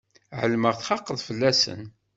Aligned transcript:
Ԑelmeɣ 0.41 0.73
txaqeḍ 0.75 1.19
fell-asen. 1.27 1.81